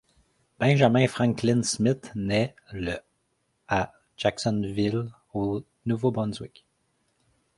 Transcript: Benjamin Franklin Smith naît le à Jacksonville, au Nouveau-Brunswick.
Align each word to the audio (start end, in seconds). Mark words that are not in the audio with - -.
Benjamin 0.57 1.07
Franklin 1.07 1.61
Smith 1.61 2.11
naît 2.15 2.55
le 2.71 2.97
à 3.67 3.93
Jacksonville, 4.17 5.11
au 5.31 5.61
Nouveau-Brunswick. 5.85 6.65